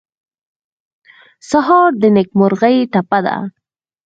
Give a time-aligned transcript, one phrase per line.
[1.49, 3.35] سهار د نېکمرغۍ ټپه ده.